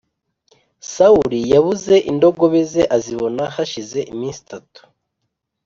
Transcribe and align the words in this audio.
sawuli 0.93 1.39
yabuze 1.53 1.95
indogobe 2.11 2.61
ze 2.71 2.83
azibona 2.97 3.43
hashije 3.55 3.99
iminsi 4.13 4.39
itatu 4.45 4.81